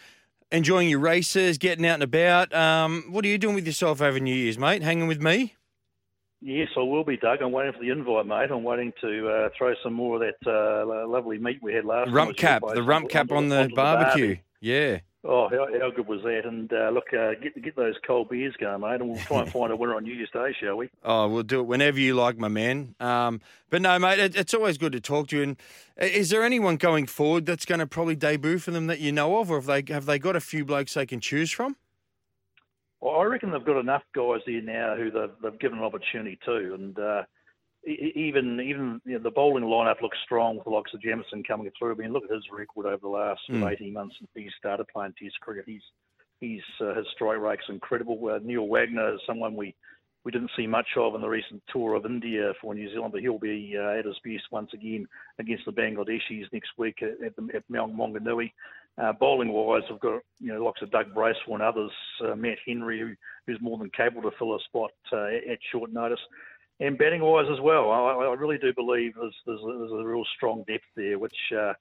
enjoying 0.51 0.89
your 0.89 1.01
races, 1.01 1.59
getting 1.59 1.85
out 1.87 1.95
and 1.95 2.03
about. 2.03 2.55
Um, 2.55 3.05
what 3.11 3.25
are 3.25 3.29
you 3.29 3.39
doing 3.39 3.55
with 3.55 3.67
yourself 3.67 4.01
over 4.01 4.19
New 4.19 4.35
Year's, 4.35 4.59
mate? 4.59 4.83
Hanging 4.83 5.07
with 5.07 5.21
me? 5.21 5.55
Yes, 6.41 6.69
I 6.77 6.81
will 6.81 7.05
be, 7.05 7.17
Doug. 7.17 7.41
I'm 7.41 7.53
waiting 7.53 7.73
for 7.73 7.81
the 7.81 7.91
invite, 7.91 8.27
mate. 8.27 8.51
I'm 8.51 8.65
waiting 8.65 8.93
to 9.01 9.29
uh, 9.29 9.49
throw 9.57 9.75
some 9.83 9.95
more 9.95 10.17
of 10.17 10.21
that 10.21 10.51
uh, 10.51 11.07
lovely 11.09 11.39
meat 11.39 11.59
we 11.63 11.73
had 11.73 11.85
last 11.85 12.11
Rump 12.11 12.37
cap, 12.37 12.63
the 12.75 12.83
rump 12.83 13.09
cap 13.09 13.33
on 13.33 13.49
the 13.49 13.71
barbecue. 13.75 14.37
Yeah. 14.61 14.99
Oh, 15.27 15.49
how, 15.49 15.67
how 15.81 15.91
good 15.91 16.07
was 16.07 16.21
that? 16.23 16.43
And 16.45 16.71
uh, 16.71 16.91
look, 16.91 17.07
uh, 17.15 17.31
get 17.43 17.61
get 17.63 17.77
those 17.77 17.95
cold 18.07 18.29
beers 18.29 18.55
going, 18.61 18.83
mate, 18.83 19.01
and 19.01 19.09
we'll 19.09 19.19
try 19.21 19.41
and 19.41 19.51
find 19.53 19.73
a 19.73 19.77
winner 19.77 19.95
on 19.95 20.05
New 20.05 20.13
Year's 20.13 20.29
Day, 20.31 20.55
shall 20.61 20.77
we? 20.77 20.91
Oh, 21.03 21.29
we'll 21.29 21.43
do 21.43 21.61
it 21.61 21.67
whenever 21.67 21.99
you 21.99 22.15
like, 22.15 22.37
my 22.37 22.49
man. 22.49 22.95
Um, 23.01 23.41
but 23.71 23.81
no, 23.81 23.99
mate, 23.99 24.19
it, 24.19 24.37
it's 24.37 24.53
always 24.53 24.77
good 24.77 24.93
to 24.93 25.01
talk 25.01 25.29
to 25.29 25.37
you. 25.37 25.43
And 25.43 25.57
uh, 26.01 26.05
is 26.05 26.29
there 26.29 26.43
anyone 26.43 26.77
going 26.77 27.07
forward 27.07 27.47
that's 27.47 27.65
going 27.65 27.79
to 27.79 27.87
probably 27.87 28.17
debut 28.17 28.59
for 28.59 28.71
them 28.71 28.87
that 28.89 29.01
you 29.01 29.13
know 29.13 29.39
of, 29.39 29.51
or 29.51 29.57
have 29.57 29.67
they 29.67 29.83
have 29.93 30.05
they 30.05 30.19
got 30.19 30.37
a 30.37 30.41
few 30.41 30.63
blokes 30.65 30.93
they 30.93 31.07
can 31.07 31.21
choose 31.21 31.51
from? 31.51 31.77
Well, 33.01 33.17
I 33.17 33.25
reckon 33.25 33.51
they've 33.51 33.65
got 33.65 33.81
enough 33.81 34.03
guys 34.15 34.41
there 34.47 34.61
now 34.61 34.95
who 34.97 35.11
they've, 35.11 35.31
they've 35.43 35.61
given 35.61 35.79
an 35.79 35.85
opportunity 35.85 36.39
to, 36.45 36.75
and 36.75 36.99
uh, 36.99 37.23
even 37.87 38.61
even 38.61 39.01
you 39.05 39.15
know, 39.15 39.23
the 39.23 39.31
bowling 39.31 39.65
lineup 39.65 40.01
looks 40.01 40.19
strong 40.25 40.57
with 40.57 40.65
the 40.65 40.71
likes 40.71 40.95
of 40.95 41.03
Jamieson 41.03 41.43
coming 41.45 41.71
through. 41.79 41.93
I 41.93 41.97
mean, 41.97 42.13
look 42.13 42.25
at 42.25 42.31
his 42.31 42.45
record 42.53 42.87
over 42.87 42.99
the 43.01 43.09
last 43.09 43.41
mm. 43.51 43.71
18 43.71 43.93
months 43.93 44.17
since 44.19 44.31
he 44.35 44.49
started 44.59 44.87
playing 44.89 45.15
Test 45.21 45.39
cricket. 45.41 45.65
He's 45.67 45.83
he's 46.41 46.63
uh, 46.81 46.95
his 46.95 47.07
strike 47.15 47.39
rate's 47.39 47.63
incredible. 47.69 48.19
Uh, 48.29 48.39
Neil 48.43 48.67
Wagner 48.67 49.15
is 49.15 49.21
someone 49.27 49.57
we 49.57 49.75
we 50.25 50.33
didn't 50.33 50.51
see 50.57 50.67
much 50.67 50.89
of 50.97 51.15
in 51.15 51.21
the 51.21 51.29
recent 51.29 51.63
tour 51.71 51.95
of 51.95 52.07
India 52.07 52.53
for 52.61 52.75
New 52.75 52.91
Zealand, 52.91 53.13
but 53.13 53.21
he'll 53.21 53.39
be 53.39 53.77
uh, 53.79 53.99
at 53.99 54.07
his 54.07 54.19
best 54.25 54.45
once 54.51 54.71
again 54.73 55.07
against 55.39 55.67
the 55.67 55.73
Bangladeshis 55.73 56.51
next 56.53 56.71
week 56.79 57.03
at, 57.03 57.25
at, 57.25 57.37
the, 57.37 57.49
at 57.55 57.65
Mount 57.69 57.95
Maunganui. 57.95 58.53
Uh, 58.97 59.13
bowling 59.13 59.53
wise, 59.53 59.83
we've 59.91 60.01
got 60.01 60.23
you 60.39 60.53
know 60.53 60.65
lots 60.65 60.81
of 60.81 60.91
Doug 60.91 61.13
Bracewell 61.13 61.55
and 61.55 61.63
others, 61.63 61.91
uh, 62.25 62.35
Matt 62.37 62.59
Henry, 62.65 63.01
who, 63.01 63.15
who's 63.47 63.61
more 63.61 63.77
than 63.77 63.91
capable 63.91 64.31
to 64.31 64.37
fill 64.39 64.55
a 64.55 64.61
spot 64.61 64.93
uh, 65.13 65.27
at 65.27 65.59
short 65.73 65.93
notice. 65.93 66.21
And 66.81 66.99
batting 66.99 67.23
wise 67.23 67.47
as 67.53 67.61
well, 67.61 67.91
I, 67.91 68.13
I 68.13 68.35
really 68.35 68.59
do 68.59 68.73
believe 68.75 69.15
there's, 69.15 69.37
there's, 69.47 69.61
a, 69.61 69.79
there's 69.79 69.93
a 69.93 70.05
real 70.05 70.25
strong 70.37 70.65
depth 70.67 70.85
there, 70.97 71.19
which 71.19 71.37
uh, 71.57 71.75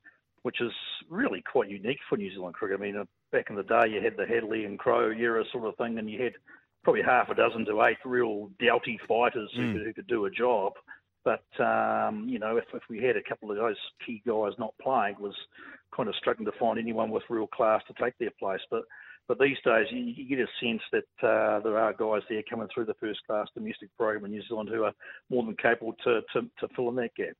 which 0.43 0.61
is 0.61 0.71
really 1.09 1.41
quite 1.41 1.69
unique 1.69 1.99
for 2.07 2.17
New 2.17 2.29
Zealand 2.29 2.53
cricket. 2.53 2.79
I 2.79 2.83
mean, 2.83 2.97
uh, 2.97 3.05
back 3.31 3.49
in 3.49 3.55
the 3.55 3.63
day, 3.63 3.89
you 3.89 4.01
had 4.01 4.17
the 4.17 4.25
Hadlee 4.25 4.65
and 4.65 4.77
Crowe 4.77 5.11
era 5.11 5.43
sort 5.51 5.65
of 5.65 5.75
thing, 5.77 5.97
and 5.97 6.09
you 6.09 6.21
had 6.21 6.33
probably 6.83 7.01
half 7.01 7.29
a 7.29 7.35
dozen 7.35 7.65
to 7.65 7.81
eight 7.83 7.97
real 8.05 8.49
doughty 8.59 8.99
fighters 9.07 9.49
who, 9.55 9.61
mm. 9.61 9.73
could, 9.73 9.85
who 9.85 9.93
could 9.93 10.07
do 10.07 10.25
a 10.25 10.29
job. 10.29 10.73
But 11.23 11.45
um, 11.59 12.27
you 12.27 12.39
know, 12.39 12.57
if, 12.57 12.65
if 12.73 12.83
we 12.89 13.01
had 13.01 13.15
a 13.15 13.23
couple 13.23 13.49
of 13.49 13.57
those 13.57 13.77
key 14.05 14.21
guys 14.27 14.51
not 14.59 14.73
playing, 14.81 15.15
was 15.19 15.35
kind 15.95 16.09
of 16.09 16.15
struggling 16.15 16.45
to 16.45 16.59
find 16.59 16.77
anyone 16.77 17.09
with 17.09 17.23
real 17.29 17.47
class 17.47 17.81
to 17.87 18.03
take 18.03 18.17
their 18.17 18.31
place. 18.37 18.61
But 18.69 18.83
but 19.27 19.39
these 19.39 19.57
days, 19.63 19.87
you, 19.91 19.99
you 19.99 20.27
get 20.27 20.39
a 20.39 20.47
sense 20.61 20.81
that 20.91 21.27
uh, 21.27 21.59
there 21.61 21.77
are 21.77 21.93
guys 21.93 22.23
there 22.29 22.43
coming 22.49 22.67
through 22.73 22.85
the 22.85 22.93
first 22.95 23.21
class 23.25 23.47
domestic 23.53 23.89
program 23.97 24.25
in 24.25 24.31
New 24.31 24.43
Zealand 24.47 24.69
who 24.69 24.83
are 24.83 24.93
more 25.29 25.43
than 25.43 25.55
capable 25.55 25.93
to, 26.03 26.21
to, 26.33 26.41
to 26.59 26.67
fill 26.75 26.89
in 26.89 26.95
that 26.95 27.15
gap. 27.15 27.35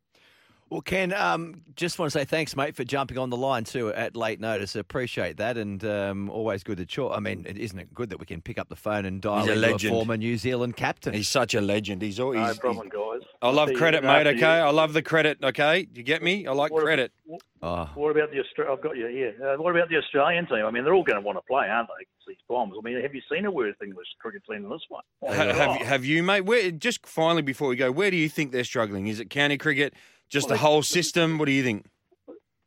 Well, 0.73 0.81
Ken, 0.81 1.13
um, 1.13 1.61
just 1.75 1.99
want 1.99 2.11
to 2.11 2.17
say 2.17 2.25
thanks, 2.25 2.55
mate, 2.55 2.75
for 2.75 2.83
jumping 2.83 3.19
on 3.19 3.29
the 3.29 3.37
line 3.37 3.63
too 3.63 3.93
at 3.93 4.15
late 4.15 4.39
notice. 4.39 4.75
Appreciate 4.75 5.37
that, 5.37 5.55
and 5.55 5.85
um, 5.85 6.31
always 6.31 6.63
good 6.63 6.77
to 6.77 6.85
chat. 6.87 7.11
I 7.11 7.19
mean, 7.19 7.45
isn't 7.45 7.77
it 7.77 7.93
good 7.93 8.09
that 8.09 8.19
we 8.19 8.25
can 8.25 8.41
pick 8.41 8.57
up 8.57 8.69
the 8.69 8.75
phone 8.75 9.05
and 9.05 9.21
dial 9.21 9.41
He's 9.41 9.49
a, 9.49 9.55
legend. 9.55 9.93
a 9.93 9.95
former 9.95 10.17
New 10.17 10.35
Zealand 10.35 10.75
captain? 10.75 11.13
He's 11.13 11.29
such 11.29 11.53
a 11.53 11.61
legend. 11.61 12.01
He's 12.01 12.19
always. 12.19 12.39
No 12.39 12.53
problem, 12.55 12.89
guys. 12.89 13.21
I 13.39 13.51
love 13.51 13.71
credit, 13.73 14.03
mate. 14.03 14.25
Okay, 14.25 14.43
I 14.43 14.71
love 14.71 14.93
the 14.93 15.03
credit. 15.03 15.43
Okay, 15.43 15.87
you 15.93 16.01
get 16.01 16.23
me? 16.23 16.47
I 16.47 16.53
like 16.53 16.71
what 16.71 16.81
credit. 16.81 17.11
What, 17.25 17.41
oh. 17.61 17.91
what 17.93 18.09
about 18.09 18.31
the 18.31 18.39
Australian? 18.39 18.75
I've 18.75 18.83
got 18.83 18.97
you. 18.97 19.07
here. 19.09 19.35
Uh, 19.43 19.61
what 19.61 19.75
about 19.75 19.89
the 19.89 19.97
Australian 19.97 20.47
team? 20.47 20.65
I 20.65 20.71
mean, 20.71 20.85
they're 20.85 20.95
all 20.95 21.03
going 21.03 21.21
to 21.21 21.23
want 21.23 21.37
to 21.37 21.43
play, 21.43 21.67
aren't 21.67 21.89
they? 21.89 22.07
These 22.25 22.37
bombs. 22.49 22.73
I 22.79 22.81
mean, 22.83 22.99
have 22.99 23.13
you 23.13 23.21
seen 23.31 23.45
a 23.45 23.51
worse 23.51 23.75
English 23.83 24.07
cricket 24.19 24.41
team 24.49 24.63
than 24.63 24.71
this 24.71 24.81
one? 24.89 25.03
have, 25.27 25.55
have, 25.55 25.79
you, 25.79 25.85
have 25.85 26.05
you, 26.05 26.23
mate? 26.23 26.41
Where, 26.41 26.71
just 26.71 27.05
finally 27.05 27.43
before 27.43 27.67
we 27.67 27.75
go, 27.75 27.91
where 27.91 28.09
do 28.09 28.17
you 28.17 28.27
think 28.27 28.51
they're 28.51 28.63
struggling? 28.63 29.05
Is 29.05 29.19
it 29.19 29.29
county 29.29 29.59
cricket? 29.59 29.93
Just 30.33 30.49
well, 30.49 30.57
the 30.57 30.61
whole 30.61 30.81
system? 30.81 31.37
What 31.37 31.45
do 31.45 31.51
you 31.51 31.61
think? 31.61 31.85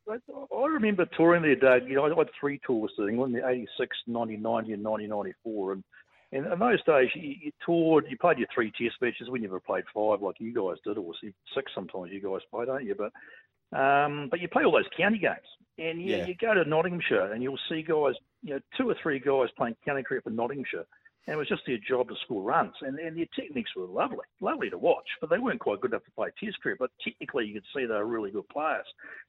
I 0.09 0.65
remember 0.65 1.05
touring 1.05 1.41
there, 1.41 1.57
Doug. 1.57 1.89
You 1.89 1.95
know, 1.95 2.05
I 2.05 2.17
had 2.17 2.29
three 2.39 2.61
tours 2.65 2.93
to 2.95 3.09
England: 3.09 3.35
the 3.35 3.45
'86, 3.45 3.97
1990, 4.05 4.71
and 4.71 4.83
1994. 4.85 5.73
And, 5.73 5.83
and 6.31 6.53
in 6.53 6.59
those 6.59 6.81
days, 6.85 7.09
you, 7.13 7.35
you 7.41 7.51
toured, 7.65 8.05
you 8.09 8.17
played 8.17 8.37
your 8.37 8.47
three 8.55 8.71
Test 8.71 8.95
matches. 9.01 9.29
We 9.29 9.39
never 9.39 9.59
played 9.59 9.83
five 9.93 10.21
like 10.21 10.35
you 10.39 10.53
guys 10.53 10.77
did, 10.85 10.97
or 10.97 11.11
six 11.53 11.71
sometimes. 11.75 12.09
You 12.09 12.21
guys 12.21 12.39
play, 12.49 12.65
don't 12.65 12.85
you? 12.85 12.95
But 12.95 13.77
um, 13.77 14.29
but 14.31 14.39
you 14.39 14.47
play 14.47 14.63
all 14.63 14.71
those 14.71 14.87
county 14.95 15.17
games, 15.17 15.35
and 15.77 16.01
you, 16.01 16.15
yeah. 16.15 16.25
you 16.25 16.35
go 16.39 16.53
to 16.53 16.63
Nottinghamshire, 16.63 17.33
and 17.33 17.43
you'll 17.43 17.59
see 17.67 17.81
guys, 17.81 18.15
you 18.43 18.53
know, 18.53 18.61
two 18.77 18.89
or 18.89 18.95
three 19.03 19.19
guys 19.19 19.49
playing 19.57 19.75
county 19.83 20.03
cricket 20.03 20.23
for 20.23 20.29
Nottinghamshire 20.29 20.85
and 21.27 21.33
it 21.33 21.37
was 21.37 21.49
just 21.49 21.63
their 21.67 21.77
job 21.77 22.07
to 22.07 22.15
score 22.23 22.41
runs. 22.41 22.73
And, 22.81 22.97
and 22.99 23.17
their 23.17 23.27
techniques 23.35 23.71
were 23.75 23.85
lovely, 23.85 24.25
lovely 24.39 24.69
to 24.69 24.77
watch, 24.77 25.07
but 25.19 25.29
they 25.29 25.37
weren't 25.37 25.59
quite 25.59 25.81
good 25.81 25.91
enough 25.91 26.05
to 26.05 26.11
play 26.11 26.29
Test 26.39 26.59
cricket. 26.61 26.79
But 26.79 26.91
technically, 27.03 27.45
you 27.45 27.55
could 27.55 27.65
see 27.75 27.85
they 27.85 27.93
were 27.93 28.05
really 28.05 28.31
good 28.31 28.47
players. 28.49 28.85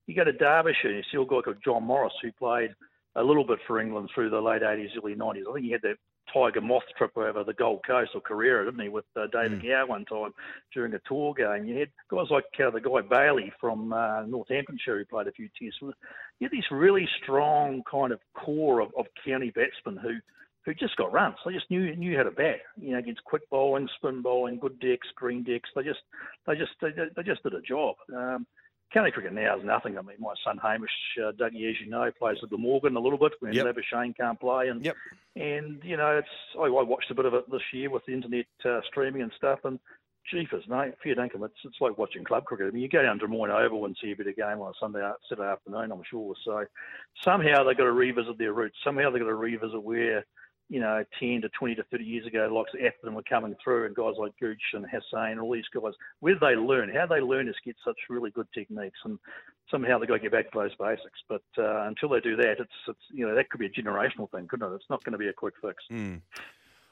You 0.07 0.15
go 0.15 0.25
to 0.25 0.33
Derbyshire, 0.33 0.91
and 0.91 0.97
you 0.97 1.03
see 1.11 1.21
a 1.21 1.27
guy 1.27 1.43
called 1.43 1.63
John 1.65 1.85
Morris 1.85 2.13
who 2.23 2.31
played 2.33 2.71
a 3.17 3.23
little 3.23 3.45
bit 3.45 3.59
for 3.67 3.81
England 3.81 4.11
through 4.15 4.31
the 4.31 4.41
late 4.41 4.63
80s, 4.63 4.91
early 4.97 5.17
90s. 5.17 5.43
I 5.49 5.53
think 5.55 5.67
he 5.67 5.73
had 5.73 5.83
that 5.83 5.97
Tiger 6.33 6.61
Moth 6.61 6.85
trip 6.97 7.17
over 7.17 7.43
the 7.43 7.55
Gold 7.55 7.81
Coast 7.87 8.13
or 8.15 8.21
Carrara, 8.21 8.67
didn't 8.67 8.83
he, 8.83 8.89
with 8.89 9.07
uh, 9.17 9.27
David 9.33 9.61
mm. 9.61 9.69
Gower 9.69 9.87
one 9.87 10.05
time 10.05 10.33
during 10.73 10.95
a 10.95 11.01
tour 11.09 11.35
game. 11.35 11.65
You 11.65 11.79
had 11.81 11.89
guys 12.11 12.27
like 12.31 12.45
uh, 12.65 12.71
the 12.71 12.81
guy 12.81 13.01
Bailey 13.01 13.53
from 13.61 13.93
uh, 13.93 14.23
Northamptonshire 14.23 14.99
who 14.99 15.05
played 15.05 15.27
a 15.27 15.33
few 15.33 15.49
tests. 15.61 15.79
You 15.81 15.93
had 16.43 16.51
this 16.51 16.71
really 16.71 17.09
strong 17.23 17.83
kind 17.91 18.13
of 18.13 18.21
core 18.35 18.81
of, 18.81 18.91
of 18.97 19.07
county 19.25 19.51
batsmen 19.51 19.97
who 19.97 20.19
who 20.69 20.75
just 20.75 20.97
got 20.97 21.13
runs. 21.13 21.37
They 21.47 21.55
just 21.55 21.71
knew 21.71 21.97
knew 21.97 22.15
how 22.17 22.25
to 22.25 22.31
bat. 22.31 22.61
You 22.79 22.93
know, 22.93 22.99
against 22.99 23.25
quick 23.25 23.49
bowling, 23.49 23.89
spin 23.97 24.21
bowling, 24.21 24.59
good 24.59 24.79
decks, 24.81 25.09
green 25.17 25.43
decks. 25.43 25.71
They 25.75 25.83
just 25.83 26.01
they 26.47 26.57
just 26.57 26.73
they, 26.83 26.91
they 27.17 27.23
just 27.23 27.43
did 27.43 27.55
a 27.55 27.63
job. 27.63 27.97
Um, 28.15 28.47
county 28.93 29.11
cricket 29.11 29.33
now 29.33 29.59
is 29.59 29.65
nothing. 29.65 29.97
I 29.97 30.03
mean, 30.03 30.17
my 30.19 30.35
son 30.45 30.59
Hamish 30.63 30.91
uh, 31.23 31.33
Dougie, 31.33 31.71
as 31.71 31.81
you 31.81 31.89
know, 31.89 32.11
plays 32.19 32.37
at 32.43 32.59
Morgan 32.59 32.97
a 32.97 33.01
little 33.01 33.19
bit 33.19 33.33
when 33.41 33.55
yep. 33.55 33.65
Labuschagne 33.65 34.15
can't 34.15 34.39
play, 34.39 34.69
and 34.69 34.85
yep. 34.85 34.95
and 35.37 35.81
you 35.83 35.97
know, 35.97 36.19
it's 36.19 36.29
I, 36.59 36.65
I 36.65 36.83
watched 36.83 37.11
a 37.11 37.15
bit 37.15 37.25
of 37.25 37.33
it 37.33 37.51
this 37.51 37.63
year 37.73 37.89
with 37.89 38.05
the 38.05 38.13
internet 38.13 38.47
uh, 38.67 38.81
streaming 38.87 39.23
and 39.23 39.33
stuff, 39.39 39.61
and 39.65 39.79
Jeepers, 40.31 40.65
no, 40.69 40.93
fair 41.03 41.15
dinkum. 41.15 41.47
It's 41.47 41.55
it's 41.65 41.81
like 41.81 41.97
watching 41.97 42.25
club 42.25 42.45
cricket. 42.45 42.67
I 42.67 42.71
mean, 42.73 42.83
you 42.83 42.91
go 42.91 43.03
down 43.03 43.19
to 43.19 43.27
Drummoyne 43.27 43.51
Oval 43.51 43.87
and 43.87 43.97
see 44.03 44.13
a 44.13 44.17
bit 44.17 44.27
of 44.27 44.37
game 44.37 44.61
on 44.61 44.69
a 44.69 44.79
Sunday 44.79 45.01
Saturday 45.31 45.49
afternoon, 45.49 45.93
I'm 45.93 46.03
sure. 46.11 46.35
So 46.45 46.67
somehow 47.25 47.65
they've 47.65 47.77
got 47.77 47.85
to 47.85 47.93
revisit 47.93 48.37
their 48.37 48.53
roots. 48.53 48.77
Somehow 48.85 49.11
they've 49.11 49.23
got 49.23 49.29
to 49.29 49.35
revisit 49.35 49.83
where 49.83 50.27
you 50.69 50.81
know, 50.81 51.03
10 51.19 51.41
to 51.43 51.49
20 51.49 51.75
to 51.77 51.85
30 51.85 52.05
years 52.05 52.27
ago, 52.27 52.49
like 52.53 52.67
Atherton 52.75 53.15
were 53.15 53.23
coming 53.23 53.57
through 53.63 53.87
and 53.87 53.95
guys 53.95 54.15
like 54.19 54.33
Gooch 54.39 54.61
and 54.75 54.85
Hussain, 54.85 55.39
all 55.39 55.53
these 55.53 55.65
guys, 55.75 55.95
where 56.21 56.35
did 56.35 56.43
they 56.43 56.57
learn? 56.57 56.93
How 56.95 57.07
they 57.07 57.21
learn 57.21 57.49
is 57.49 57.55
get 57.65 57.77
such 57.85 57.97
really 58.11 58.31
good 58.31 58.47
techniques 58.53 58.99
and 59.05 59.19
somehow 59.71 59.99
they've 59.99 60.09
got 60.09 60.17
to 60.17 60.21
get 60.21 60.33
back 60.33 60.51
to 60.53 60.59
those 60.59 60.75
basics. 60.79 61.21
But 61.29 61.43
uh, 61.57 61.87
until 61.87 62.11
they 62.11 62.21
do 62.21 62.37
that, 62.37 62.57
it's, 62.61 62.71
it's, 62.87 62.99
you 63.11 63.27
know, 63.27 63.35
that 63.35 63.49
could 63.51 63.61
be 63.61 63.67
a 63.67 63.71
generational 63.71 64.31
thing, 64.31 64.47
couldn't 64.47 64.71
it? 64.71 64.75
It's 64.77 64.91
not 64.91 65.03
going 65.05 65.13
to 65.13 65.19
be 65.19 65.29
a 65.29 65.33
quick 65.33 65.55
fix. 65.63 65.83
Mm. 65.91 66.21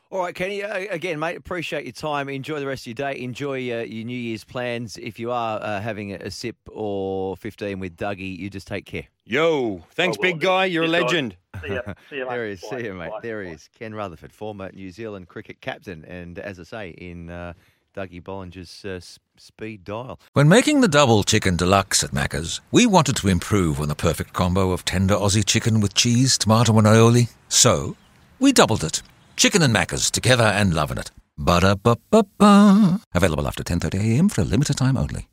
All 0.09 0.21
right, 0.21 0.35
Kenny. 0.35 0.63
Uh, 0.63 0.87
again, 0.91 1.19
mate, 1.19 1.37
appreciate 1.37 1.85
your 1.85 1.93
time. 1.93 2.29
Enjoy 2.29 2.61
the 2.61 2.67
rest 2.67 2.85
of 2.85 2.87
your 2.87 2.95
day. 2.95 3.21
Enjoy 3.21 3.55
uh, 3.57 3.83
your 3.83 4.05
New 4.05 4.17
Year's 4.17 4.45
plans. 4.45 4.97
If 4.97 5.19
you 5.19 5.33
are 5.33 5.61
uh, 5.61 5.81
having 5.81 6.13
a, 6.13 6.17
a, 6.17 6.31
sip 6.31 6.57
or 6.71 7.37
15 7.37 7.81
with 7.81 7.97
Dougie, 7.97 8.39
you 8.39 8.49
just 8.49 8.69
take 8.69 8.87
care. 8.87 9.07
Yo, 9.25 9.83
thanks, 9.91 10.17
big 10.17 10.39
guy. 10.39 10.67
You're 10.67 10.85
a 10.85 10.89
legend. 10.89 11.37
See 11.61 11.73
you. 11.73 11.81
See 12.11 12.17
you, 12.19 12.29
there 12.29 12.47
he 12.47 12.53
is. 12.53 12.61
See 12.61 12.85
you, 12.85 12.95
mate. 12.95 13.11
Bye. 13.11 13.19
There 13.21 13.43
he 13.43 13.51
is. 13.51 13.69
Ken 13.77 13.95
Rutherford, 13.95 14.33
former 14.33 14.71
New 14.73 14.93
Zealand 14.93 15.27
cricket 15.27 15.61
captain. 15.61 16.05
And 16.05 16.39
as 16.39 16.61
I 16.61 16.63
say, 16.63 16.91
in 16.91 17.29
uh, 17.29 17.55
Dougie 17.97 18.23
Bollinger's 18.23 18.85
uh, 18.85 19.01
speed 19.37 19.83
dial. 19.83 20.21
When 20.35 20.49
making 20.49 20.83
the 20.83 20.89
double 20.89 21.25
chicken 21.25 21.57
deluxe 21.57 22.05
at 22.05 22.11
Macca's, 22.11 22.61
we 22.71 22.87
wanted 22.87 23.17
to 23.17 23.29
improve 23.29 23.81
on 23.81 23.89
the 23.89 23.97
perfect 23.97 24.35
combo 24.35 24.71
of 24.71 24.85
tender 24.85 25.17
Aussie 25.17 25.45
chicken 25.45 25.81
with 25.81 25.95
cheese, 25.95 26.39
tomato, 26.39 26.79
and 26.79 26.87
aioli. 26.87 27.29
So, 27.49 27.97
we 28.39 28.53
doubled 28.53 28.85
it. 28.85 29.03
Chicken 29.37 29.63
and 29.63 29.75
Macca's 29.75 30.11
together 30.11 30.45
and 30.45 30.73
loving 30.75 30.99
it. 30.99 31.11
Ba-da-ba-ba-ba. 31.37 33.01
Available 33.15 33.47
after 33.47 33.63
10.30am 33.63 34.31
for 34.31 34.41
a 34.41 34.45
limited 34.45 34.77
time 34.79 34.97
only. 34.97 35.29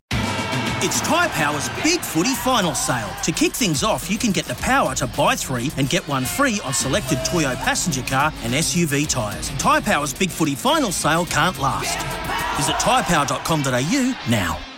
It's 0.85 0.99
Tyre 0.99 1.29
Power's 1.29 1.69
Big 1.81 2.01
Footy 2.01 2.35
Final 2.35 2.75
Sale. 2.75 3.09
To 3.23 3.31
kick 3.31 3.53
things 3.53 3.83
off, 3.83 4.11
you 4.11 4.17
can 4.17 4.33
get 4.33 4.43
the 4.43 4.55
power 4.55 4.93
to 4.95 5.07
buy 5.07 5.37
three 5.37 5.71
and 5.77 5.89
get 5.89 6.05
one 6.09 6.25
free 6.25 6.59
on 6.65 6.73
selected 6.73 7.19
Toyo 7.23 7.55
passenger 7.55 8.01
car 8.01 8.33
and 8.43 8.53
SUV 8.53 9.07
tyres. 9.07 9.49
Tyre 9.51 9.79
Power's 9.79 10.13
Big 10.13 10.29
Footy 10.29 10.55
Final 10.55 10.91
Sale 10.91 11.25
can't 11.27 11.57
last. 11.57 11.97
Visit 12.57 12.75
tyrepower.com.au 12.75 14.15
now. 14.29 14.72